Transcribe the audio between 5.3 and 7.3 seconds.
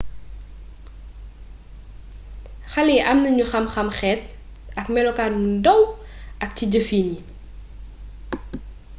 bu ndaw ak ci jëfin yi